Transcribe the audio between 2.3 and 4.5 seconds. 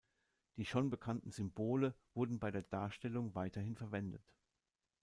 bei der Darstellung weiterhin verwendet.